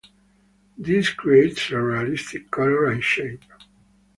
This 0.79 1.11
creates 1.11 1.69
a 1.69 1.79
realistic 1.79 2.49
color 2.49 2.85
and 2.89 3.03
shape. 3.03 3.43